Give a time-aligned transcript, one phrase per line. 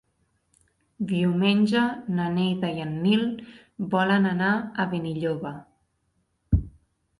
[1.11, 1.83] Diumenge
[2.21, 3.23] na Neida i en Nil
[3.93, 5.55] volen anar a Benilloba.